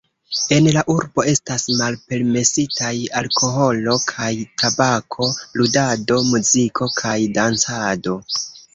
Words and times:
En 0.55 0.67
la 0.77 0.81
urbo 0.93 1.25
estas 1.31 1.65
malpermesitaj 1.81 2.89
alkoholo 3.23 3.99
kaj 4.15 4.33
tabako, 4.65 5.31
ludado, 5.63 6.21
muziko 6.35 6.93
kaj 7.05 7.17
dancado. 7.41 8.23